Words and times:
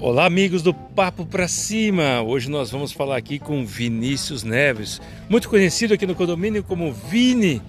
Olá, 0.00 0.26
amigos 0.26 0.62
do 0.62 0.72
Papo 0.72 1.26
Pra 1.26 1.48
Cima. 1.48 2.22
Hoje 2.22 2.48
nós 2.48 2.70
vamos 2.70 2.92
falar 2.92 3.16
aqui 3.16 3.36
com 3.36 3.66
Vinícius 3.66 4.44
Neves, 4.44 5.00
muito 5.28 5.48
conhecido 5.48 5.92
aqui 5.92 6.06
no 6.06 6.14
condomínio 6.14 6.62
como 6.62 6.92
Vini, 6.92 7.60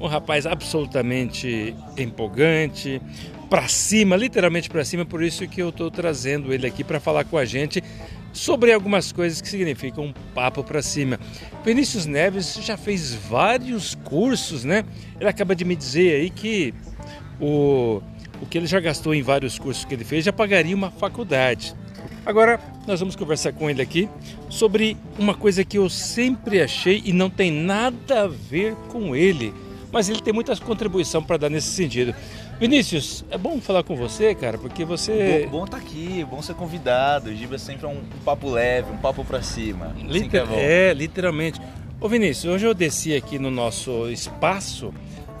um 0.00 0.06
rapaz 0.06 0.46
absolutamente 0.46 1.74
empolgante, 1.98 3.02
pra 3.50 3.66
cima, 3.66 4.14
literalmente 4.14 4.70
pra 4.70 4.84
cima, 4.84 5.04
por 5.04 5.20
isso 5.20 5.48
que 5.48 5.60
eu 5.60 5.70
estou 5.70 5.90
trazendo 5.90 6.54
ele 6.54 6.64
aqui 6.64 6.84
para 6.84 7.00
falar 7.00 7.24
com 7.24 7.36
a 7.36 7.44
gente 7.44 7.82
sobre 8.32 8.72
algumas 8.72 9.10
coisas 9.10 9.40
que 9.40 9.48
significam 9.48 10.14
papo 10.32 10.62
para 10.62 10.80
cima. 10.80 11.18
Vinícius 11.64 12.06
Neves 12.06 12.54
já 12.62 12.76
fez 12.76 13.12
vários 13.12 13.96
cursos, 13.96 14.62
né? 14.62 14.84
Ele 15.18 15.28
acaba 15.28 15.56
de 15.56 15.64
me 15.64 15.74
dizer 15.74 16.20
aí 16.20 16.30
que 16.30 16.72
o 17.40 18.00
o 18.40 18.46
que 18.46 18.58
ele 18.58 18.66
já 18.66 18.80
gastou 18.80 19.14
em 19.14 19.22
vários 19.22 19.58
cursos 19.58 19.84
que 19.84 19.94
ele 19.94 20.04
fez 20.04 20.24
já 20.24 20.32
pagaria 20.32 20.74
uma 20.74 20.90
faculdade. 20.90 21.74
Agora, 22.26 22.58
nós 22.86 23.00
vamos 23.00 23.16
conversar 23.16 23.52
com 23.52 23.68
ele 23.68 23.82
aqui 23.82 24.08
sobre 24.48 24.96
uma 25.18 25.34
coisa 25.34 25.64
que 25.64 25.76
eu 25.76 25.88
sempre 25.90 26.60
achei 26.60 27.02
e 27.04 27.12
não 27.12 27.28
tem 27.28 27.50
nada 27.50 28.22
a 28.22 28.26
ver 28.26 28.74
com 28.88 29.14
ele, 29.14 29.52
mas 29.92 30.08
ele 30.08 30.20
tem 30.22 30.32
muita 30.32 30.56
contribuição 30.56 31.22
para 31.22 31.36
dar 31.36 31.50
nesse 31.50 31.68
sentido. 31.68 32.14
Vinícius, 32.58 33.24
é 33.30 33.36
bom 33.36 33.60
falar 33.60 33.82
com 33.82 33.96
você, 33.96 34.34
cara, 34.34 34.56
porque 34.56 34.84
você. 34.84 35.46
Bom, 35.50 35.60
bom 35.60 35.66
tá 35.66 35.76
aqui, 35.76 36.24
bom 36.30 36.40
ser 36.40 36.54
convidado. 36.54 37.30
O 37.30 37.34
Giba 37.34 37.56
é 37.56 37.58
sempre 37.58 37.86
um, 37.86 37.98
um 37.98 38.24
papo 38.24 38.48
leve, 38.48 38.90
um 38.92 38.96
papo 38.96 39.24
para 39.24 39.42
cima. 39.42 39.86
Assim 39.86 40.06
Liter... 40.06 40.46
é, 40.52 40.90
é, 40.90 40.94
literalmente. 40.94 41.60
Ô 42.00 42.08
Vinícius, 42.08 42.54
hoje 42.54 42.66
eu 42.66 42.74
desci 42.74 43.14
aqui 43.14 43.38
no 43.38 43.50
nosso 43.50 44.08
espaço 44.08 44.94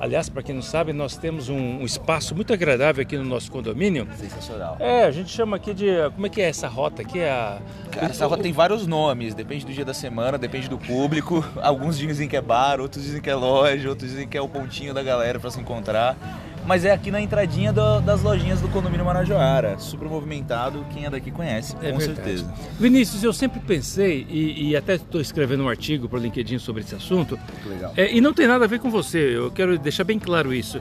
Aliás, 0.04 0.28
para 0.28 0.42
quem 0.42 0.54
não 0.54 0.60
sabe, 0.60 0.92
nós 0.92 1.16
temos 1.16 1.48
um, 1.48 1.56
um, 1.56 1.84
espaço 1.86 2.34
muito 2.34 2.52
agradável 2.52 3.00
aqui 3.00 3.16
no 3.16 3.24
nosso 3.24 3.50
condomínio. 3.50 4.06
Sensacional. 4.18 4.76
É, 4.78 5.04
a 5.04 5.10
gente 5.10 5.30
chama 5.30 5.56
aqui 5.56 5.72
de. 5.72 5.86
Como 6.14 6.26
é 6.26 6.28
que 6.28 6.42
é 6.42 6.44
essa 6.50 6.68
rota 6.68 7.00
aqui? 7.00 7.20
É 7.20 7.30
a... 7.30 7.58
Cara, 7.90 8.06
essa 8.08 8.26
rota 8.26 8.42
tem 8.42 8.52
vários 8.52 8.86
nomes, 8.86 9.34
depende 9.34 9.64
do 9.64 9.72
dia 9.72 9.82
da 9.82 9.94
semana, 9.94 10.36
depende 10.36 10.68
do 10.68 10.76
público. 10.76 11.42
Alguns 11.56 11.96
dizem 11.96 12.28
que 12.28 12.36
é 12.36 12.42
bar, 12.42 12.82
outros 12.82 13.02
dizem 13.02 13.18
que 13.18 13.30
é 13.30 13.34
loja, 13.34 13.88
outros 13.88 14.10
dizem 14.10 14.28
que 14.28 14.36
é 14.36 14.42
o 14.42 14.48
pontinho 14.48 14.92
da 14.92 15.02
galera 15.02 15.40
para 15.40 15.50
se 15.50 15.58
encontrar 15.58 16.18
mas 16.66 16.84
é 16.84 16.92
aqui 16.92 17.10
na 17.10 17.20
entradinha 17.20 17.72
do, 17.72 18.00
das 18.00 18.22
lojinhas 18.22 18.60
do 18.60 18.68
condomínio 18.68 19.04
Marajoara. 19.04 19.78
Super 19.78 20.08
movimentado, 20.08 20.84
quem 20.92 21.04
é 21.04 21.10
daqui 21.10 21.30
conhece, 21.30 21.74
é 21.82 21.92
com 21.92 21.98
verdade. 21.98 22.14
certeza. 22.14 22.54
Vinícius, 22.78 23.22
eu 23.22 23.32
sempre 23.32 23.60
pensei, 23.60 24.26
e, 24.28 24.70
e 24.70 24.76
até 24.76 24.94
estou 24.94 25.20
escrevendo 25.20 25.64
um 25.64 25.68
artigo 25.68 26.08
para 26.08 26.18
o 26.18 26.22
LinkedIn 26.22 26.58
sobre 26.58 26.82
esse 26.82 26.94
assunto, 26.94 27.38
legal. 27.66 27.92
É, 27.96 28.14
e 28.14 28.20
não 28.20 28.32
tem 28.32 28.46
nada 28.46 28.64
a 28.64 28.68
ver 28.68 28.80
com 28.80 28.90
você, 28.90 29.36
eu 29.36 29.50
quero 29.50 29.78
deixar 29.78 30.04
bem 30.04 30.18
claro 30.18 30.52
isso. 30.52 30.80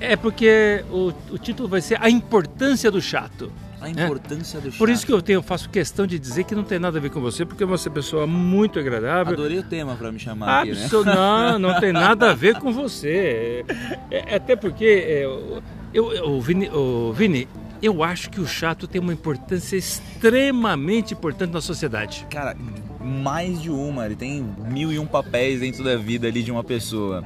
É, 0.00 0.12
é 0.12 0.16
porque 0.16 0.84
o, 0.90 1.12
o 1.30 1.38
título 1.38 1.68
vai 1.68 1.80
ser 1.80 1.98
A 2.00 2.10
Importância 2.10 2.90
do 2.90 3.00
Chato. 3.00 3.50
A 3.82 3.90
importância 3.90 4.58
é? 4.58 4.60
do 4.60 4.70
chato. 4.70 4.78
Por 4.78 4.88
isso 4.88 5.04
que 5.04 5.12
eu 5.12 5.20
tenho, 5.20 5.42
faço 5.42 5.68
questão 5.68 6.06
de 6.06 6.18
dizer 6.18 6.44
que 6.44 6.54
não 6.54 6.62
tem 6.62 6.78
nada 6.78 6.98
a 6.98 7.00
ver 7.00 7.10
com 7.10 7.20
você, 7.20 7.44
porque 7.44 7.64
você 7.64 7.88
é 7.88 7.90
uma 7.90 7.94
pessoa 7.94 8.26
muito 8.26 8.78
agradável. 8.78 9.32
Adorei 9.32 9.58
o 9.58 9.62
tema 9.62 9.96
para 9.96 10.12
me 10.12 10.18
chamar 10.18 10.60
Absol 10.60 11.00
aqui, 11.00 11.06
né? 11.08 11.14
Não, 11.22 11.58
não 11.58 11.80
tem 11.80 11.92
nada 11.92 12.30
a 12.30 12.34
ver 12.34 12.58
com 12.58 12.72
você. 12.72 13.64
É, 14.10 14.32
é, 14.32 14.36
até 14.36 14.56
porque 14.56 14.84
é, 14.84 15.24
eu, 15.24 15.62
eu, 15.92 16.30
o 16.30 16.40
Vini, 16.40 16.68
o 16.68 17.12
Vini, 17.12 17.48
eu 17.82 18.02
acho 18.02 18.30
que 18.30 18.40
o 18.40 18.46
chato 18.46 18.86
tem 18.86 19.00
uma 19.00 19.12
importância 19.12 19.76
extremamente 19.76 21.14
importante 21.14 21.50
na 21.50 21.60
sociedade. 21.60 22.26
Cara, 22.30 22.56
mais 23.00 23.60
de 23.60 23.70
uma. 23.70 24.06
Ele 24.06 24.16
tem 24.16 24.46
mil 24.70 24.92
e 24.92 24.98
um 24.98 25.06
papéis 25.06 25.60
dentro 25.60 25.82
da 25.82 25.96
vida 25.96 26.28
ali 26.28 26.42
de 26.42 26.52
uma 26.52 26.62
pessoa. 26.62 27.24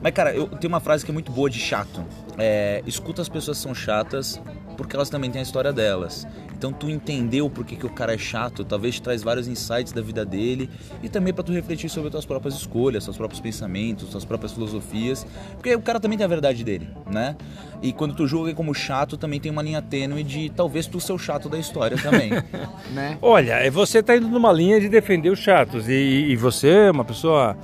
Mas, 0.00 0.12
cara, 0.12 0.34
eu 0.34 0.46
tenho 0.46 0.72
uma 0.72 0.80
frase 0.80 1.04
que 1.04 1.10
é 1.10 1.14
muito 1.14 1.32
boa 1.32 1.50
de 1.50 1.58
chato. 1.58 2.04
É, 2.38 2.82
escuta 2.86 3.20
as 3.22 3.28
pessoas 3.28 3.58
que 3.58 3.62
são 3.64 3.74
chatas 3.74 4.40
porque 4.76 4.94
elas 4.94 5.08
também 5.08 5.30
têm 5.30 5.40
a 5.40 5.42
história 5.42 5.72
delas. 5.72 6.26
Então 6.56 6.72
tu 6.72 6.88
entendeu 6.88 7.50
por 7.50 7.64
que, 7.64 7.76
que 7.76 7.86
o 7.86 7.90
cara 7.90 8.14
é 8.14 8.18
chato, 8.18 8.64
talvez 8.64 8.94
te 8.94 9.02
traz 9.02 9.22
vários 9.22 9.46
insights 9.46 9.92
da 9.92 10.00
vida 10.00 10.24
dele 10.24 10.70
e 11.02 11.08
também 11.08 11.32
para 11.32 11.44
tu 11.44 11.52
refletir 11.52 11.88
sobre 11.90 12.08
as 12.08 12.12
tuas 12.12 12.26
próprias 12.26 12.54
escolhas, 12.54 13.04
seus 13.04 13.16
próprios 13.16 13.40
pensamentos, 13.40 14.10
suas 14.10 14.24
próprias 14.24 14.52
filosofias, 14.52 15.26
porque 15.52 15.74
o 15.74 15.80
cara 15.80 16.00
também 16.00 16.16
tem 16.16 16.24
a 16.24 16.28
verdade 16.28 16.64
dele, 16.64 16.88
né? 17.10 17.36
E 17.82 17.92
quando 17.92 18.14
tu 18.14 18.26
julga 18.26 18.54
como 18.54 18.74
chato, 18.74 19.16
também 19.16 19.38
tem 19.38 19.52
uma 19.52 19.62
linha 19.62 19.82
tênue 19.82 20.22
de 20.22 20.50
talvez 20.50 20.86
tu 20.86 20.98
ser 20.98 21.12
o 21.12 21.18
chato 21.18 21.48
da 21.48 21.58
história 21.58 21.98
também, 21.98 22.30
né? 22.92 23.18
Olha, 23.20 23.70
você 23.70 24.02
tá 24.02 24.16
indo 24.16 24.28
numa 24.28 24.52
linha 24.52 24.80
de 24.80 24.88
defender 24.88 25.30
os 25.30 25.38
chatos 25.38 25.88
e, 25.88 25.92
e 25.92 26.36
você 26.36 26.68
é 26.68 26.90
uma 26.90 27.04
pessoa 27.04 27.56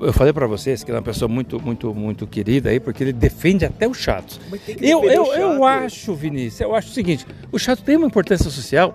eu 0.00 0.12
falei 0.12 0.32
para 0.32 0.46
vocês 0.46 0.84
que 0.84 0.90
ele 0.90 0.96
é 0.96 1.00
uma 1.00 1.04
pessoa 1.04 1.28
muito, 1.28 1.60
muito, 1.60 1.94
muito 1.94 2.26
querida 2.26 2.70
aí, 2.70 2.78
porque 2.78 3.02
ele 3.02 3.12
defende 3.12 3.64
até 3.64 3.88
os 3.88 3.98
chatos. 3.98 4.40
Eu, 4.80 5.04
eu, 5.04 5.26
chato. 5.26 5.38
eu 5.38 5.64
acho, 5.64 6.14
Vinícius, 6.14 6.60
eu 6.60 6.74
acho 6.74 6.88
o 6.88 6.92
seguinte: 6.92 7.26
o 7.50 7.58
chato 7.58 7.82
tem 7.82 7.96
uma 7.96 8.06
importância 8.06 8.50
social. 8.50 8.94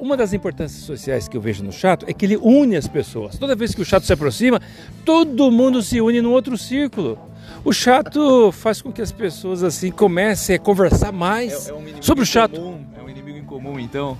Uma 0.00 0.16
das 0.16 0.32
importâncias 0.32 0.84
sociais 0.84 1.28
que 1.28 1.36
eu 1.36 1.40
vejo 1.40 1.62
no 1.62 1.72
chato 1.72 2.06
é 2.08 2.12
que 2.12 2.24
ele 2.24 2.36
une 2.36 2.76
as 2.76 2.88
pessoas. 2.88 3.38
Toda 3.38 3.54
vez 3.54 3.74
que 3.74 3.82
o 3.82 3.84
chato 3.84 4.04
se 4.04 4.12
aproxima, 4.12 4.60
todo 5.04 5.50
mundo 5.50 5.82
se 5.82 6.00
une 6.00 6.20
num 6.20 6.32
outro 6.32 6.56
círculo. 6.56 7.18
O 7.64 7.72
chato 7.72 8.50
faz 8.52 8.82
com 8.82 8.90
que 8.90 9.00
as 9.00 9.12
pessoas 9.12 9.62
assim 9.62 9.90
comecem 9.90 10.56
a 10.56 10.58
conversar 10.58 11.12
mais 11.12 11.68
é, 11.68 11.70
é 11.70 11.74
um 11.74 11.84
sobre 12.00 12.24
o 12.24 12.26
chato. 12.26 12.60
Comum, 12.60 12.84
é 12.98 13.02
um 13.02 13.08
inimigo 13.08 13.38
em 13.38 13.44
comum, 13.44 13.78
então. 13.78 14.18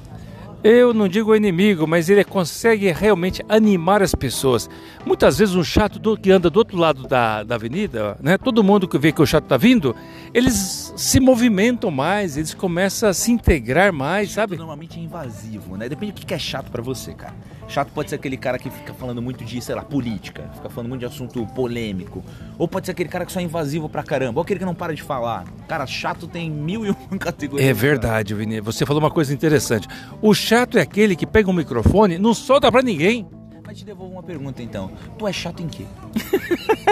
Eu 0.64 0.94
não 0.94 1.08
digo 1.08 1.34
inimigo, 1.34 1.88
mas 1.88 2.08
ele 2.08 2.22
consegue 2.22 2.92
realmente 2.92 3.44
animar 3.48 4.00
as 4.00 4.14
pessoas. 4.14 4.70
Muitas 5.04 5.38
vezes 5.38 5.56
um 5.56 5.64
chato 5.64 5.98
do, 5.98 6.16
que 6.16 6.30
anda 6.30 6.48
do 6.48 6.56
outro 6.56 6.78
lado 6.78 7.08
da, 7.08 7.42
da 7.42 7.56
avenida, 7.56 8.16
né? 8.22 8.38
Todo 8.38 8.62
mundo 8.62 8.86
que 8.86 8.96
vê 8.96 9.10
que 9.10 9.20
o 9.20 9.26
chato 9.26 9.42
está 9.42 9.56
vindo, 9.56 9.94
eles 10.32 10.92
se 10.96 11.18
movimentam 11.18 11.90
mais, 11.90 12.36
eles 12.36 12.54
começam 12.54 13.08
a 13.08 13.12
se 13.12 13.32
integrar 13.32 13.92
mais, 13.92 14.30
sabe? 14.30 14.56
Normalmente 14.56 15.00
é 15.00 15.02
invasivo, 15.02 15.76
né? 15.76 15.88
Depende 15.88 16.12
do 16.12 16.24
que 16.24 16.32
é 16.32 16.38
chato 16.38 16.70
para 16.70 16.80
você, 16.80 17.12
cara. 17.12 17.34
Chato 17.68 17.90
pode 17.92 18.10
ser 18.10 18.16
aquele 18.16 18.36
cara 18.36 18.58
que 18.58 18.70
fica 18.70 18.92
falando 18.94 19.22
muito 19.22 19.44
de, 19.44 19.60
sei 19.60 19.74
lá, 19.74 19.82
política, 19.82 20.50
fica 20.54 20.68
falando 20.68 20.88
muito 20.88 21.00
de 21.00 21.06
assunto 21.06 21.46
polêmico. 21.54 22.22
Ou 22.58 22.68
pode 22.68 22.86
ser 22.86 22.92
aquele 22.92 23.08
cara 23.08 23.24
que 23.24 23.32
só 23.32 23.40
é 23.40 23.42
invasivo 23.42 23.88
pra 23.88 24.02
caramba, 24.02 24.40
ou 24.40 24.42
aquele 24.42 24.58
que 24.58 24.66
não 24.66 24.74
para 24.74 24.94
de 24.94 25.02
falar. 25.02 25.44
Cara, 25.68 25.86
chato 25.86 26.26
tem 26.26 26.50
mil 26.50 26.84
e 26.84 26.90
uma 26.90 27.16
categorias. 27.18 27.68
É 27.68 27.72
verdade, 27.72 28.34
Vini. 28.34 28.60
Você 28.60 28.84
falou 28.84 29.02
uma 29.02 29.10
coisa 29.10 29.32
interessante. 29.32 29.88
O 30.20 30.34
chato 30.34 30.78
é 30.78 30.82
aquele 30.82 31.16
que 31.16 31.26
pega 31.26 31.50
um 31.50 31.54
microfone, 31.54 32.18
não 32.18 32.34
solta 32.34 32.70
pra 32.70 32.82
ninguém. 32.82 33.26
Mas 33.72 33.78
te 33.78 33.86
devolvo 33.86 34.12
uma 34.12 34.22
pergunta 34.22 34.62
então. 34.62 34.90
Tu 35.18 35.26
é 35.26 35.32
chato 35.32 35.62
em 35.62 35.66
quê? 35.66 35.86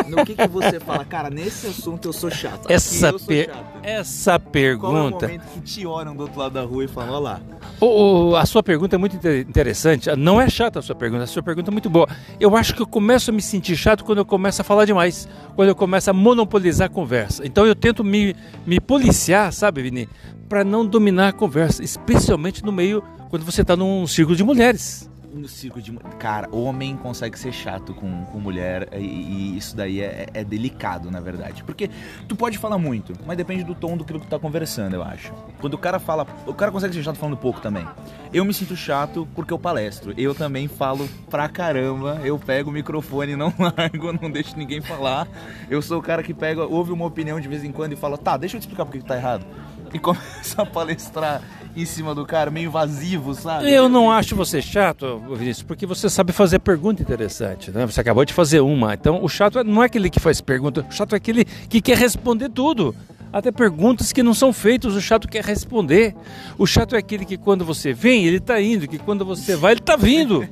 no 0.09 0.25
que, 0.25 0.35
que 0.35 0.49
você 0.49 0.81
fala, 0.81 1.05
cara, 1.05 1.29
nesse 1.29 1.67
assunto 1.67 2.09
eu 2.09 2.13
sou 2.15 2.31
chato. 2.31 2.73
Essa, 2.73 3.13
per... 3.19 3.49
chato. 3.49 3.81
Essa 3.83 4.41
pergunta. 4.41 4.89
Qual 4.89 4.97
é 4.97 5.03
o 5.03 5.11
momento 5.11 5.45
que 5.53 5.61
te 5.61 5.87
olham 5.87 6.17
do 6.17 6.23
outro 6.23 6.41
lado 6.41 6.53
da 6.53 6.63
rua 6.63 6.85
e 6.85 6.89
falam, 6.89 7.11
olha 7.11 7.19
lá. 7.19 7.41
O, 7.83 8.35
a 8.35 8.47
sua 8.47 8.63
pergunta 8.63 8.97
é 8.97 8.99
muito 8.99 9.15
interessante. 9.29 10.09
Não 10.17 10.41
é 10.41 10.49
chata 10.49 10.79
a 10.79 10.83
sua 10.83 10.95
pergunta, 10.95 11.25
a 11.25 11.27
sua 11.27 11.43
pergunta 11.43 11.71
é 11.71 11.73
muito 11.73 11.91
boa. 11.91 12.09
Eu 12.41 12.57
acho 12.57 12.75
que 12.75 12.81
eu 12.81 12.87
começo 12.87 13.31
a 13.31 13.35
me 13.35 13.43
sentir 13.43 13.77
chato 13.77 14.03
quando 14.03 14.21
eu 14.21 14.25
começo 14.25 14.63
a 14.63 14.65
falar 14.65 14.87
demais, 14.87 15.29
quando 15.55 15.69
eu 15.69 15.77
começo 15.77 16.09
a 16.09 16.15
monopolizar 16.15 16.87
a 16.87 16.91
conversa. 16.91 17.47
Então 17.47 17.67
eu 17.67 17.75
tento 17.75 18.03
me, 18.03 18.35
me 18.65 18.81
policiar, 18.81 19.53
sabe, 19.53 19.83
Vini, 19.83 20.09
para 20.49 20.65
não 20.65 20.87
dominar 20.87 21.29
a 21.29 21.33
conversa, 21.33 21.85
especialmente 21.85 22.65
no 22.65 22.73
meio 22.73 23.05
quando 23.29 23.45
você 23.45 23.61
está 23.61 23.77
num 23.77 24.07
círculo 24.07 24.35
de 24.35 24.43
mulheres 24.43 25.11
no 25.33 25.49
circo 25.49 25.81
de. 25.81 25.93
Cara, 26.19 26.49
homem 26.51 26.97
consegue 26.97 27.39
ser 27.39 27.53
chato 27.53 27.95
com, 27.95 28.25
com 28.27 28.39
mulher 28.39 28.89
e, 28.93 28.99
e 28.99 29.57
isso 29.57 29.77
daí 29.77 30.01
é, 30.01 30.27
é, 30.33 30.45
delicado, 30.45 31.11
na 31.11 31.21
verdade. 31.21 31.63
Porque 31.65 31.91
tu 32.29 32.37
pode 32.37 32.59
falar 32.59 32.79
muito, 32.79 33.13
mas 33.27 33.37
depende 33.37 33.65
do 33.65 33.75
tom 33.75 33.97
do 33.97 34.05
que 34.05 34.13
tu 34.13 34.21
tá 34.21 34.39
conversando, 34.39 34.95
eu 34.95 35.03
acho. 35.03 35.33
Quando 35.61 35.75
o 35.75 35.79
cara 35.79 35.99
fala. 35.99 36.27
O 36.47 36.55
cara 36.55 36.73
consegue 36.73 36.95
ser 36.95 37.03
chato 37.03 37.17
falando 37.17 37.37
pouco 37.37 37.61
também. 37.61 37.87
Eu 38.33 38.45
me 38.45 38.53
sinto 38.53 38.77
chato 38.77 39.29
porque 39.35 39.53
eu 39.53 39.59
palestro. 39.59 40.15
Eu 40.17 40.35
também 40.35 40.69
falo 40.69 41.09
pra 41.29 41.49
caramba. 41.49 42.21
Eu 42.25 42.39
pego 42.39 42.71
o 42.71 42.73
microfone, 42.73 43.37
não 43.37 43.53
largo, 43.59 44.13
não 44.13 44.31
deixo 44.31 44.57
ninguém 44.57 44.81
falar. 44.81 45.29
Eu 45.69 45.81
sou 45.83 45.99
o 45.99 46.03
cara 46.03 46.23
que 46.23 46.35
pega, 46.35 46.65
ouve 46.65 46.93
uma 46.93 47.07
opinião 47.07 47.41
de 47.41 47.49
vez 47.49 47.65
em 47.65 47.73
quando 47.73 47.93
e 47.93 47.97
fala, 47.97 48.19
tá, 48.19 48.37
deixa 48.37 48.57
eu 48.57 48.61
te 48.61 48.65
explicar 48.65 48.85
por 48.85 48.93
que 48.93 49.05
tá 49.05 49.17
errado. 49.17 49.45
E 49.93 49.99
começa 49.99 50.63
a 50.63 50.67
palestrar 50.67 51.43
em 51.77 51.85
cima 51.85 52.15
do 52.15 52.27
cara, 52.27 52.51
meio 52.51 52.67
invasivo, 52.67 53.35
sabe? 53.35 53.71
Eu 53.71 53.89
não 53.89 54.11
acho 54.11 54.35
você 54.35 54.61
chato, 54.61 55.23
Vinícius, 55.35 55.63
porque 55.63 55.87
você 55.87 56.09
sabe 56.09 56.33
fazer 56.33 56.59
pergunta 56.59 57.03
interessante, 57.03 57.71
né? 57.71 57.87
Você 57.87 58.01
acabou 58.01 58.25
de 58.25 58.33
fazer 58.33 58.61
uma. 58.61 58.95
Então, 58.95 59.23
o 59.23 59.29
chato 59.29 59.59
é, 59.59 59.65
não 59.65 59.83
é 59.83 59.87
aquele 59.87 60.11
que 60.11 60.21
faz 60.21 60.41
pergunta, 60.41 60.85
o 60.89 60.93
chato 60.93 61.15
é 61.15 61.17
aquele 61.17 61.45
que 61.45 61.81
quer 61.81 61.97
responder 61.97 62.49
tudo. 62.49 62.95
Até 63.33 63.53
perguntas 63.53 64.13
que 64.13 64.25
não 64.25 64.35
são 64.35 64.53
feitas, 64.53 64.95
o 64.95 65.01
chato 65.01 65.29
quer 65.29 65.45
responder. 65.45 66.17
O 66.59 66.67
chato 66.67 66.97
é 66.97 66.99
aquele 66.99 67.25
que 67.25 67.37
quando 67.37 67.65
você 67.65 67.93
vem, 67.93 68.27
ele 68.27 68.39
está 68.39 68.61
indo, 68.61 68.89
que 68.89 68.99
quando 68.99 69.25
você 69.25 69.55
vai, 69.55 69.73
ele 69.73 69.81
está 69.81 69.95
vindo. 69.95 70.43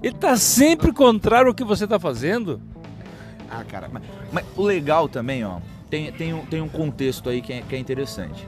Ele 0.00 0.14
está 0.14 0.36
sempre 0.36 0.92
contrário 0.92 1.48
ao 1.48 1.54
que 1.54 1.64
você 1.64 1.82
está 1.82 1.98
fazendo. 1.98 2.60
Ah, 3.50 3.64
cara, 3.64 3.88
mas, 3.92 4.04
mas, 4.30 4.44
o 4.56 4.62
legal 4.62 5.08
também, 5.08 5.44
ó, 5.44 5.58
tem, 5.90 6.12
tem, 6.12 6.32
um, 6.32 6.46
tem 6.46 6.60
um 6.60 6.68
contexto 6.68 7.28
aí 7.28 7.42
que 7.42 7.52
é, 7.52 7.62
que 7.62 7.74
é 7.74 7.78
interessante 7.78 8.46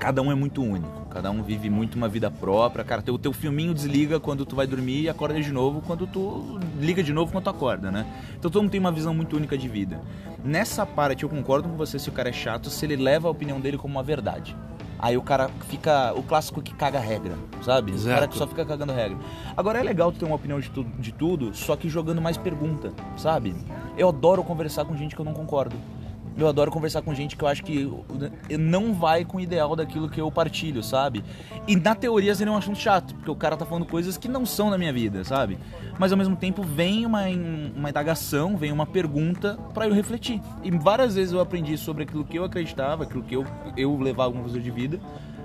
cada 0.00 0.22
um 0.22 0.32
é 0.32 0.34
muito 0.34 0.62
único, 0.62 1.04
cada 1.10 1.30
um 1.30 1.42
vive 1.42 1.68
muito 1.68 1.94
uma 1.94 2.08
vida 2.08 2.30
própria, 2.30 2.82
cara, 2.82 3.04
o 3.10 3.18
teu 3.18 3.34
filminho 3.34 3.74
desliga 3.74 4.18
quando 4.18 4.46
tu 4.46 4.56
vai 4.56 4.66
dormir 4.66 5.02
e 5.02 5.08
acorda 5.10 5.38
de 5.38 5.52
novo 5.52 5.82
quando 5.86 6.06
tu 6.06 6.58
liga 6.80 7.02
de 7.02 7.12
novo 7.12 7.30
quando 7.30 7.44
tu 7.44 7.50
acorda, 7.50 7.90
né? 7.90 8.06
Então 8.30 8.50
todo 8.50 8.62
mundo 8.62 8.70
tem 8.70 8.80
uma 8.80 8.90
visão 8.90 9.12
muito 9.14 9.36
única 9.36 9.58
de 9.58 9.68
vida. 9.68 10.00
Nessa 10.42 10.86
parte 10.86 11.22
eu 11.22 11.28
concordo 11.28 11.68
com 11.68 11.76
você 11.76 11.98
se 11.98 12.08
o 12.08 12.12
cara 12.12 12.30
é 12.30 12.32
chato, 12.32 12.70
se 12.70 12.86
ele 12.86 12.96
leva 12.96 13.28
a 13.28 13.30
opinião 13.30 13.60
dele 13.60 13.76
como 13.76 13.92
uma 13.92 14.02
verdade. 14.02 14.56
Aí 14.98 15.16
o 15.16 15.22
cara 15.22 15.50
fica. 15.68 16.12
O 16.14 16.22
clássico 16.22 16.60
que 16.60 16.74
caga 16.74 16.98
regra, 16.98 17.34
sabe? 17.62 17.92
Exato. 17.92 18.10
O 18.10 18.14
cara 18.14 18.28
que 18.28 18.36
só 18.36 18.46
fica 18.46 18.66
cagando 18.66 18.92
regra. 18.92 19.18
Agora 19.56 19.78
é 19.78 19.82
legal 19.82 20.12
tu 20.12 20.18
ter 20.18 20.26
uma 20.26 20.36
opinião 20.36 20.60
de, 20.60 20.70
tu, 20.70 20.84
de 20.98 21.10
tudo, 21.10 21.54
só 21.54 21.74
que 21.74 21.88
jogando 21.88 22.20
mais 22.20 22.36
pergunta, 22.36 22.92
sabe? 23.16 23.54
Eu 23.96 24.10
adoro 24.10 24.44
conversar 24.44 24.84
com 24.84 24.94
gente 24.94 25.14
que 25.14 25.20
eu 25.20 25.24
não 25.24 25.32
concordo. 25.32 25.76
Eu 26.36 26.48
adoro 26.48 26.70
conversar 26.70 27.02
com 27.02 27.14
gente 27.14 27.36
que 27.36 27.44
eu 27.44 27.48
acho 27.48 27.62
que 27.62 27.90
não 28.58 28.94
vai 28.94 29.24
com 29.24 29.38
o 29.38 29.40
ideal 29.40 29.76
daquilo 29.76 30.08
que 30.08 30.20
eu 30.20 30.30
partilho, 30.30 30.82
sabe? 30.82 31.24
E 31.66 31.76
na 31.76 31.94
teoria 31.94 32.34
seria 32.34 32.52
um 32.52 32.56
assunto 32.56 32.78
chato, 32.78 33.14
porque 33.14 33.30
o 33.30 33.36
cara 33.36 33.56
tá 33.56 33.66
falando 33.66 33.84
coisas 33.84 34.16
que 34.16 34.28
não 34.28 34.46
são 34.46 34.70
na 34.70 34.78
minha 34.78 34.92
vida, 34.92 35.22
sabe? 35.24 35.58
Mas 35.98 36.12
ao 36.12 36.18
mesmo 36.18 36.36
tempo 36.36 36.62
vem 36.62 37.04
uma, 37.04 37.24
uma 37.76 37.90
indagação, 37.90 38.56
vem 38.56 38.72
uma 38.72 38.86
pergunta 38.86 39.58
para 39.74 39.86
eu 39.86 39.92
refletir. 39.92 40.40
E 40.62 40.70
várias 40.70 41.14
vezes 41.14 41.32
eu 41.32 41.40
aprendi 41.40 41.76
sobre 41.76 42.04
aquilo 42.04 42.24
que 42.24 42.38
eu 42.38 42.44
acreditava, 42.44 43.04
aquilo 43.04 43.22
que 43.22 43.36
eu, 43.36 43.46
eu 43.76 43.98
levava 43.98 44.30
como 44.30 44.44
professor 44.44 44.62
de 44.62 44.70
vida, 44.70 45.00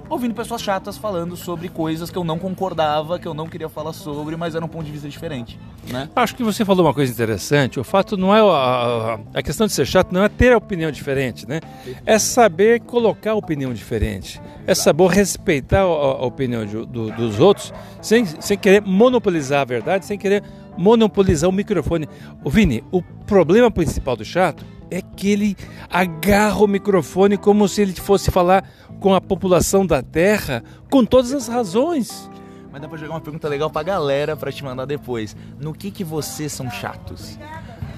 ouvindo 0.09 0.33
pessoas 0.33 0.61
chatas 0.61 0.97
falando 0.97 1.35
sobre 1.35 1.69
coisas 1.69 2.09
que 2.09 2.17
eu 2.17 2.23
não 2.23 2.37
concordava, 2.37 3.17
que 3.19 3.27
eu 3.27 3.33
não 3.33 3.47
queria 3.47 3.69
falar 3.69 3.93
sobre, 3.93 4.35
mas 4.35 4.55
era 4.55 4.63
um 4.63 4.67
ponto 4.67 4.85
de 4.85 4.91
vista 4.91 5.09
diferente, 5.09 5.59
né? 5.89 6.09
Acho 6.15 6.35
que 6.35 6.43
você 6.43 6.63
falou 6.63 6.85
uma 6.85 6.93
coisa 6.93 7.11
interessante. 7.11 7.79
O 7.79 7.83
fato 7.83 8.17
não 8.17 8.35
é 8.35 8.39
a, 8.39 9.19
a 9.33 9.41
questão 9.41 9.67
de 9.67 9.73
ser 9.73 9.85
chato 9.85 10.11
não 10.11 10.23
é 10.23 10.29
ter 10.29 10.53
a 10.53 10.57
opinião 10.57 10.91
diferente, 10.91 11.47
né? 11.47 11.59
É 12.05 12.19
saber 12.19 12.81
colocar 12.81 13.31
a 13.31 13.35
opinião 13.35 13.73
diferente. 13.73 14.41
É 14.67 14.75
saber 14.75 15.07
respeitar 15.07 15.81
a, 15.81 15.83
a 15.83 16.25
opinião 16.25 16.65
de, 16.65 16.85
do, 16.85 17.11
dos 17.11 17.39
outros 17.39 17.73
sem, 18.01 18.25
sem 18.25 18.57
querer 18.57 18.81
monopolizar 18.81 19.61
a 19.61 19.65
verdade, 19.65 20.05
sem 20.05 20.17
querer 20.17 20.43
monopolizar 20.77 21.49
o 21.49 21.53
microfone. 21.53 22.07
O 22.43 22.49
Vini, 22.49 22.83
o 22.91 23.01
problema 23.01 23.71
principal 23.71 24.15
do 24.15 24.25
chato 24.25 24.65
é 24.89 25.01
que 25.01 25.29
ele 25.29 25.57
agarra 25.89 26.63
o 26.63 26.67
microfone 26.67 27.37
como 27.37 27.67
se 27.67 27.81
ele 27.81 27.93
fosse 27.93 28.31
falar 28.31 28.69
com 28.99 29.13
a 29.13 29.21
população 29.21 29.85
da 29.85 30.01
Terra 30.01 30.63
com 30.89 31.05
todas 31.05 31.33
as 31.33 31.47
razões. 31.47 32.29
Mas 32.71 32.81
dá 32.81 32.87
pra 32.87 32.97
jogar 32.97 33.13
uma 33.13 33.21
pergunta 33.21 33.47
legal 33.47 33.69
pra 33.69 33.83
galera 33.83 34.35
pra 34.35 34.51
te 34.51 34.63
mandar 34.63 34.85
depois. 34.85 35.35
No 35.59 35.73
que 35.73 35.91
que 35.91 36.03
vocês 36.03 36.51
são 36.51 36.69
chatos? 36.69 37.39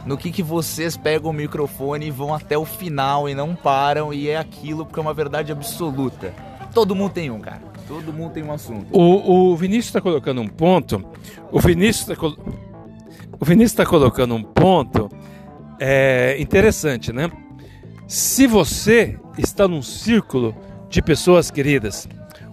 No 0.05 0.17
que 0.17 0.31
que 0.31 0.43
vocês 0.43 0.95
pegam 0.95 1.31
o 1.31 1.33
microfone 1.33 2.07
e 2.07 2.11
vão 2.11 2.33
até 2.33 2.57
o 2.57 2.63
final 2.63 3.27
e 3.27 3.35
não 3.35 3.55
param 3.55 4.13
e 4.13 4.29
é 4.29 4.37
aquilo 4.37 4.85
porque 4.85 4.99
é 4.99 5.01
uma 5.01 5.13
verdade 5.13 5.51
absoluta. 5.51 6.33
Todo 6.73 6.95
mundo 6.95 7.11
tem 7.11 7.31
um, 7.31 7.39
cara. 7.39 7.61
Todo 7.87 8.13
mundo 8.13 8.33
tem 8.33 8.43
um 8.43 8.51
assunto. 8.51 8.87
O, 8.91 9.51
o 9.51 9.55
Vinícius 9.55 9.87
está 9.87 10.01
colocando 10.01 10.41
um 10.41 10.47
ponto. 10.47 11.03
O 11.51 11.59
Vinícius 11.59 12.09
está 12.09 12.27
o 13.39 13.45
Vinícius 13.45 13.71
está 13.71 13.85
colocando 13.85 14.33
um 14.35 14.43
ponto 14.43 15.09
é, 15.79 16.35
interessante, 16.39 17.11
né? 17.11 17.29
Se 18.07 18.47
você 18.47 19.17
está 19.37 19.67
num 19.67 19.81
círculo 19.81 20.55
de 20.89 21.01
pessoas 21.01 21.51
queridas, 21.51 22.07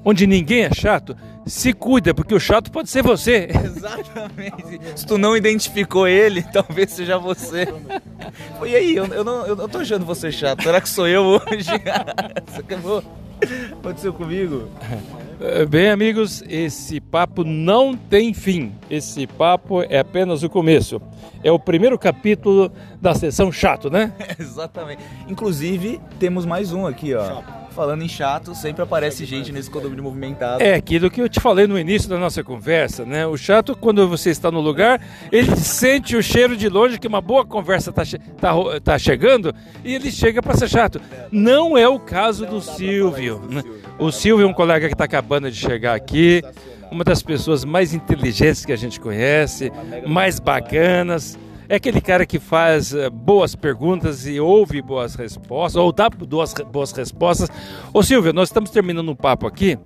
onde 0.05 0.27
ninguém 0.27 0.65
é 0.65 0.75
chato, 0.75 1.17
se 1.47 1.73
cuida, 1.73 2.15
porque 2.15 2.35
o 2.35 2.41
chato 2.41 2.71
pode 2.71 2.91
ser 2.91 3.03
você. 3.03 3.49
Exatamente. 3.65 4.81
Se 4.97 5.07
tu 5.07 5.17
não 5.17 5.37
identificou 5.37 6.07
ele, 6.07 6.43
talvez 6.53 6.91
seja 6.91 7.19
você. 7.19 7.67
E 8.65 8.75
aí, 8.75 8.97
eu, 8.97 9.07
eu, 9.07 9.25
não, 9.25 9.47
eu 9.47 9.57
não 9.57 9.69
tô 9.69 9.79
achando 9.79 10.05
você 10.05 10.31
chato. 10.33 10.63
Será 10.63 10.81
que 10.81 10.89
sou 10.89 11.07
eu 11.07 11.23
hoje? 11.23 11.71
Você 12.47 12.61
acabou? 12.61 13.03
Aconteceu 13.73 14.13
comigo? 14.13 14.69
Eh, 15.47 15.67
bem, 15.67 15.91
amigos, 15.91 16.43
esse 16.49 16.99
papo 17.01 17.45
não 17.45 17.95
tem 17.95 18.33
fim. 18.33 18.73
Esse 18.89 19.27
papo 19.27 19.83
é 19.83 19.99
apenas 19.99 20.43
o 20.43 20.49
começo. 20.49 21.03
É 21.43 21.53
o 21.53 21.59
primeiro 21.59 21.99
capítulo 21.99 22.73
da 22.99 23.15
sessão 23.15 23.53
chato, 23.53 23.91
né? 23.91 24.15
Exatamente. 24.41 25.03
Inclusive, 25.29 26.01
temos 26.19 26.47
mais 26.47 26.73
um 26.73 26.87
aqui, 26.87 27.15
ó. 27.15 27.27
Chato 27.27 27.64
falando 27.75 28.03
em 28.03 28.09
chato, 28.09 28.55
sempre 28.55 28.83
aparece 28.83 29.25
gente 29.25 29.53
nesse 29.53 29.71
condomínio 29.71 30.05
movimentado. 30.05 30.63
É 30.63 30.75
aquilo 30.75 31.11
que 31.11 31.21
eu 31.21 31.29
te 31.29 31.41
falei 31.41 31.67
no 31.67 31.79
início 31.79 32.09
da 32.09 32.19
nossa 32.19 32.43
conversa, 32.43 33.05
né? 33.05 33.27
O 33.27 33.37
chato, 33.37 33.77
quando 33.77 34.09
você 34.09 34.31
está 34.31 34.51
no 34.51 34.61
lugar, 34.61 35.01
ele 35.33 35.55
sente 35.57 36.17
o 36.17 36.23
cheiro 36.23 36.57
de 36.57 36.69
longe 36.69 36.99
que 36.99 37.07
uma 37.07 37.21
boa 37.21 37.45
conversa 37.45 37.91
está 37.91 38.03
tá, 38.41 38.81
tá 38.83 38.99
chegando 38.99 39.55
e 39.85 39.95
ele 39.95 40.11
chega 40.11 40.41
para 40.41 40.57
ser 40.57 40.69
chato. 40.69 41.01
Não 41.31 41.77
é 41.77 41.89
o 41.89 41.99
caso 41.99 42.47
do 42.47 42.61
Silvio. 42.61 43.43
Né? 43.51 43.63
O 43.99 44.11
Silvio 44.13 44.47
é 44.47 44.49
um 44.49 44.55
colega 44.55 44.87
que 44.87 44.95
está 44.95 45.05
acabando 45.05 45.51
de 45.51 45.57
chegar 45.57 45.95
aqui, 45.95 46.43
uma 46.91 47.03
das 47.03 47.23
pessoas 47.23 47.65
mais 47.65 47.93
inteligentes 47.93 48.65
que 48.65 48.73
a 48.73 48.77
gente 48.77 49.01
conhece, 49.01 49.73
mais 50.07 50.39
bacanas 50.39 51.37
é 51.69 51.77
aquele 51.77 52.01
cara 52.01 52.27
que 52.27 52.39
faz 52.39 52.93
uh, 52.93 53.11
boas 53.11 53.55
perguntas 53.55 54.27
e 54.27 54.39
ouve 54.41 54.83
boas 54.83 55.15
respostas, 55.15 55.77
ou 55.77 55.93
dá 55.93 56.09
duas, 56.09 56.55
boas 56.71 56.93
respostas. 56.93 57.49
Ô 57.93 58.03
Silvio, 58.03 58.33
nós 58.33 58.49
estamos 58.49 58.71
terminando 58.71 59.11
um 59.11 59.17
papo 59.17 59.47
aqui, 59.47 59.79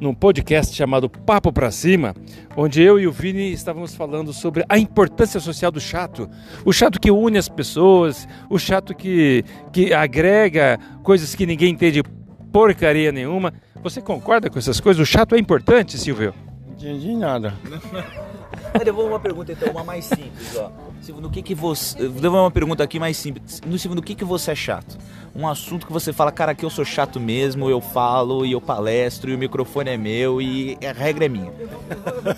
num 0.00 0.14
podcast 0.14 0.74
chamado 0.74 1.10
Papo 1.10 1.52
Pra 1.52 1.70
Cima, 1.70 2.14
onde 2.56 2.82
eu 2.82 2.98
e 2.98 3.06
o 3.06 3.12
Vini 3.12 3.52
estávamos 3.52 3.94
falando 3.94 4.32
sobre 4.32 4.64
a 4.68 4.78
importância 4.78 5.38
social 5.38 5.70
do 5.70 5.80
chato. 5.80 6.28
O 6.64 6.72
chato 6.72 6.98
que 6.98 7.10
une 7.10 7.36
as 7.36 7.48
pessoas, 7.48 8.26
o 8.48 8.58
chato 8.58 8.94
que, 8.94 9.44
que 9.72 9.92
agrega 9.92 10.78
coisas 11.02 11.34
que 11.34 11.44
ninguém 11.44 11.72
entende 11.72 12.02
porcaria 12.50 13.12
nenhuma. 13.12 13.52
Você 13.82 14.00
concorda 14.00 14.50
com 14.50 14.58
essas 14.58 14.80
coisas? 14.80 15.00
O 15.00 15.10
chato 15.10 15.34
é 15.34 15.38
importante, 15.38 15.96
Silvio? 15.96 16.34
Não 16.66 16.74
entendi 16.74 17.14
nada. 17.14 17.54
Eu 18.84 18.94
vou 18.94 19.06
uma 19.06 19.20
pergunta 19.20 19.52
então, 19.52 19.70
uma 19.70 19.84
mais 19.84 20.04
simples, 20.04 20.56
ó. 20.56 20.70
Silvio, 21.00 21.22
no 21.22 21.30
que 21.30 21.42
que 21.42 21.54
você... 21.54 22.08
Vou 22.08 22.30
uma 22.30 22.50
pergunta 22.50 22.82
aqui 22.82 22.98
mais 22.98 23.16
simples. 23.16 23.60
No 23.66 23.78
Silvio, 23.78 23.96
no 23.96 24.02
que 24.02 24.14
que 24.14 24.24
você 24.24 24.52
é 24.52 24.54
chato? 24.54 24.98
Um 25.34 25.46
assunto 25.46 25.86
que 25.86 25.92
você 25.92 26.12
fala, 26.12 26.30
cara, 26.32 26.52
aqui 26.52 26.64
eu 26.64 26.70
sou 26.70 26.84
chato 26.84 27.20
mesmo, 27.20 27.70
eu 27.70 27.80
falo 27.80 28.44
e 28.44 28.52
eu 28.52 28.60
palestro 28.60 29.30
e 29.30 29.34
o 29.34 29.38
microfone 29.38 29.90
é 29.90 29.96
meu 29.96 30.40
e 30.40 30.78
a 30.84 30.92
regra 30.92 31.26
é 31.26 31.28
minha. 31.28 31.52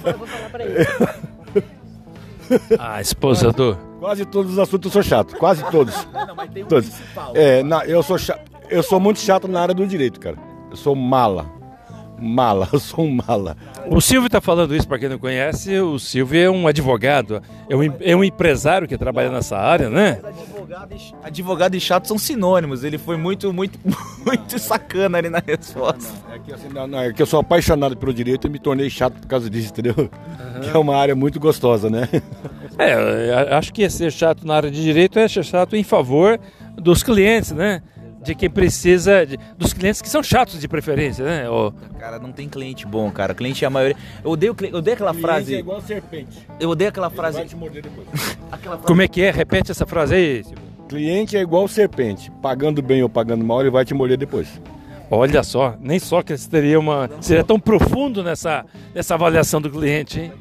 Eu 0.04 0.18
vou 0.18 0.26
falar 0.26 0.50
pra 0.50 0.64
ele. 0.64 0.86
Ah, 2.78 3.00
esposa 3.00 3.50
do... 3.50 3.78
Quase 3.98 4.26
todos 4.26 4.52
os 4.52 4.58
assuntos 4.58 4.86
eu 4.86 4.92
sou 4.92 5.02
chato, 5.02 5.36
quase 5.36 5.64
todos. 5.70 6.06
Não, 6.12 6.34
mas 6.34 6.50
tem 6.50 6.64
um 6.64 6.66
todos. 6.66 6.90
principal. 6.90 7.32
É, 7.34 7.62
na, 7.62 7.86
eu, 7.86 8.02
sou 8.02 8.18
chato, 8.18 8.42
eu 8.68 8.82
sou 8.82 9.00
muito 9.00 9.20
chato 9.20 9.48
na 9.48 9.62
área 9.62 9.72
do 9.72 9.86
direito, 9.86 10.20
cara. 10.20 10.36
Eu 10.70 10.76
sou 10.76 10.94
mala 10.94 11.46
mala, 12.22 12.68
eu 12.72 12.78
sou 12.78 13.04
um 13.04 13.14
mala. 13.14 13.56
O 13.88 14.00
Silvio 14.00 14.26
está 14.26 14.40
falando 14.40 14.74
isso 14.74 14.86
para 14.86 14.98
quem 14.98 15.08
não 15.08 15.18
conhece. 15.18 15.78
O 15.80 15.98
Silvio 15.98 16.40
é 16.40 16.50
um 16.50 16.66
advogado, 16.66 17.42
é 17.68 17.76
um, 17.76 17.82
é 18.00 18.16
um 18.16 18.24
empresário 18.24 18.86
que 18.86 18.96
trabalha 18.96 19.30
nessa 19.30 19.58
área, 19.58 19.90
né? 19.90 20.20
Advogado 20.24 20.94
e, 20.94 21.26
advogado 21.26 21.74
e 21.74 21.80
chato 21.80 22.08
são 22.08 22.18
sinônimos. 22.18 22.84
Ele 22.84 22.98
foi 22.98 23.16
muito, 23.16 23.52
muito, 23.52 23.78
muito 24.24 24.58
sacana 24.58 25.18
ali 25.18 25.28
na 25.28 25.42
resposta. 25.44 26.12
Não, 26.26 26.34
é, 26.34 26.38
que, 26.38 26.52
assim, 26.52 26.68
não, 26.68 26.86
não, 26.86 27.00
é 27.00 27.12
que 27.12 27.20
eu 27.20 27.26
sou 27.26 27.40
apaixonado 27.40 27.96
pelo 27.96 28.14
direito 28.14 28.46
e 28.46 28.50
me 28.50 28.58
tornei 28.58 28.88
chato 28.88 29.14
por 29.14 29.26
causa 29.26 29.50
disso, 29.50 29.70
entendeu? 29.70 29.94
Uhum. 29.98 30.60
Que 30.60 30.70
é 30.70 30.78
uma 30.78 30.96
área 30.96 31.14
muito 31.14 31.38
gostosa, 31.40 31.90
né? 31.90 32.08
É, 32.78 33.54
acho 33.54 33.72
que 33.72 33.88
ser 33.90 34.10
chato 34.10 34.46
na 34.46 34.54
área 34.54 34.70
de 34.70 34.82
direito 34.82 35.18
é 35.18 35.28
ser 35.28 35.44
chato 35.44 35.76
em 35.76 35.84
favor 35.84 36.40
dos 36.76 37.02
clientes, 37.02 37.52
né? 37.52 37.82
De 38.22 38.34
quem 38.34 38.48
precisa, 38.48 39.26
de, 39.26 39.38
dos 39.58 39.72
clientes 39.72 40.00
que 40.00 40.08
são 40.08 40.22
chatos 40.22 40.60
de 40.60 40.68
preferência, 40.68 41.24
né? 41.24 41.50
Ou... 41.50 41.72
Cara, 41.98 42.18
não 42.18 42.32
tem 42.32 42.48
cliente 42.48 42.86
bom, 42.86 43.10
cara. 43.10 43.34
Cliente 43.34 43.64
é 43.64 43.66
a 43.66 43.70
maioria. 43.70 43.96
Eu 44.24 44.30
odeio, 44.30 44.56
eu 44.60 44.78
odeio 44.78 44.94
aquela 44.94 45.10
cliente 45.10 45.26
frase. 45.26 45.54
é 45.54 45.58
igual 45.58 45.82
serpente. 45.82 46.48
Eu 46.60 46.70
odeio 46.70 46.90
aquela 46.90 47.10
frase. 47.10 47.38
Vai 47.38 47.46
te 47.46 47.56
morder 47.56 47.82
depois. 47.82 48.06
frase... 48.62 48.82
Como 48.86 49.02
é 49.02 49.08
que 49.08 49.22
é? 49.22 49.30
Repete 49.30 49.70
essa 49.70 49.84
frase 49.84 50.14
aí. 50.14 50.44
Cliente 50.88 51.36
é 51.36 51.40
igual 51.40 51.66
serpente. 51.66 52.30
Pagando 52.42 52.80
bem 52.80 53.02
ou 53.02 53.08
pagando 53.08 53.44
mal, 53.44 53.60
ele 53.60 53.70
vai 53.70 53.84
te 53.84 53.94
morder 53.94 54.16
depois. 54.16 54.60
Olha 55.10 55.42
só, 55.42 55.76
nem 55.78 55.98
só 55.98 56.22
que 56.22 56.34
teria 56.48 56.80
uma. 56.80 57.10
Seria 57.20 57.44
tão 57.44 57.60
profundo 57.60 58.22
nessa, 58.22 58.64
nessa 58.94 59.14
avaliação 59.14 59.60
do 59.60 59.68
cliente, 59.68 60.18
hein? 60.18 60.32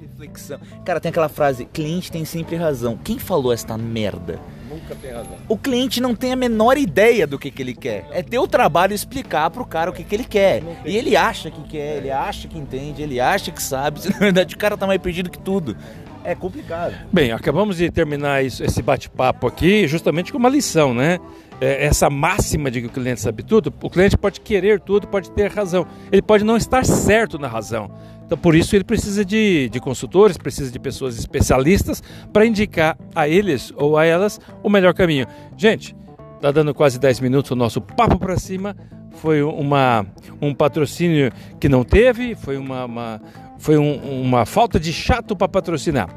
Cara, 0.86 1.00
tem 1.00 1.10
aquela 1.10 1.28
frase: 1.28 1.66
cliente 1.66 2.10
tem 2.10 2.24
sempre 2.24 2.56
razão. 2.56 2.98
Quem 3.04 3.20
falou 3.20 3.52
esta 3.52 3.78
merda? 3.78 4.40
Nunca 4.72 4.96
tem 4.96 5.12
razão. 5.12 5.36
O 5.50 5.58
cliente 5.58 6.00
não 6.00 6.16
tem 6.16 6.32
a 6.32 6.36
menor 6.36 6.78
ideia 6.78 7.28
do 7.28 7.38
que, 7.38 7.52
que 7.52 7.62
ele 7.62 7.76
quer. 7.76 8.06
É 8.12 8.24
teu 8.24 8.48
trabalho 8.48 8.94
explicar 8.94 9.50
pro 9.50 9.66
cara 9.66 9.92
o 9.92 9.94
que, 9.94 10.04
que 10.04 10.16
ele 10.16 10.24
quer. 10.24 10.64
E 10.86 10.96
ele 10.96 11.18
acha 11.18 11.52
que 11.52 11.62
quer, 11.64 11.98
ele 11.98 12.10
acha 12.10 12.48
que 12.48 12.58
entende, 12.58 13.02
ele 13.02 13.20
acha 13.20 13.52
que 13.52 13.62
sabe. 13.62 14.00
Na 14.10 14.18
verdade, 14.18 14.56
o 14.56 14.58
cara 14.58 14.78
tá 14.78 14.88
mais 14.88 15.02
perdido 15.02 15.30
que 15.30 15.40
tudo. 15.40 15.76
É 16.24 16.36
complicado. 16.36 16.94
Bem, 17.12 17.32
acabamos 17.32 17.78
de 17.78 17.90
terminar 17.90 18.44
isso, 18.44 18.64
esse 18.64 18.82
bate-papo 18.82 19.48
aqui 19.48 19.88
justamente 19.88 20.32
com 20.32 20.38
uma 20.38 20.50
lição, 20.50 20.94
né? 20.94 21.20
É, 21.60 21.86
essa 21.86 22.10
máxima 22.10 22.72
de 22.72 22.82
que 22.82 22.88
o 22.88 22.90
cliente 22.90 23.22
sabe 23.22 23.44
tudo, 23.44 23.74
o 23.82 23.90
cliente 23.90 24.18
pode 24.18 24.42
querer 24.42 24.80
tudo, 24.80 25.08
pode 25.08 25.32
ter 25.32 25.52
razão. 25.52 25.86
Ele 26.12 26.22
pode 26.22 26.44
não 26.44 26.58
estar 26.58 26.84
certo 26.86 27.38
na 27.38 27.48
razão. 27.48 27.92
Então, 28.26 28.38
por 28.38 28.56
isso, 28.56 28.76
ele 28.76 28.84
precisa 28.84 29.26
de, 29.26 29.68
de 29.70 29.80
consultores, 29.80 30.38
precisa 30.38 30.72
de 30.72 30.80
pessoas 30.80 31.20
especialistas 31.20 32.02
para 32.32 32.46
indicar 32.46 32.98
a 33.14 33.28
eles 33.28 33.74
ou 33.76 33.98
a 33.98 34.06
elas 34.06 34.40
o 34.64 34.70
melhor 34.70 34.94
caminho. 34.94 35.28
Gente, 35.58 35.96
está 36.38 36.50
dando 36.50 36.74
quase 36.74 36.98
10 36.98 37.20
minutos 37.20 37.52
o 37.52 37.56
nosso 37.56 37.82
papo 37.82 38.18
para 38.18 38.38
cima. 38.38 38.76
Foi 39.16 39.42
uma, 39.44 40.06
um 40.42 40.54
patrocínio 40.54 41.32
que 41.60 41.70
não 41.70 41.84
teve, 41.84 42.36
foi 42.36 42.58
uma, 42.58 42.86
uma 42.86 43.22
foi 43.60 43.78
um, 43.78 44.22
uma 44.24 44.46
falta 44.46 44.80
de 44.80 44.92
chato 44.92 45.36
para 45.36 45.48
patrocinar. 45.48 46.10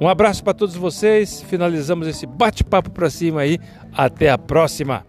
Um 0.00 0.08
abraço 0.08 0.42
para 0.42 0.52
todos 0.52 0.74
vocês. 0.74 1.42
Finalizamos 1.42 2.06
esse 2.06 2.26
bate-papo 2.26 2.90
para 2.90 3.08
cima 3.08 3.42
aí. 3.42 3.58
Até 3.92 4.30
a 4.30 4.36
próxima. 4.36 5.06